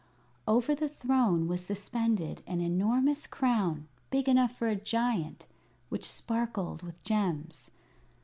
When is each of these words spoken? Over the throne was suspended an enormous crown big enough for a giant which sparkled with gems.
Over 0.47 0.73
the 0.73 0.89
throne 0.89 1.47
was 1.47 1.63
suspended 1.63 2.41
an 2.47 2.59
enormous 2.59 3.27
crown 3.27 3.87
big 4.09 4.27
enough 4.27 4.51
for 4.57 4.67
a 4.67 4.75
giant 4.75 5.45
which 5.89 6.09
sparkled 6.11 6.81
with 6.81 7.03
gems. 7.03 7.69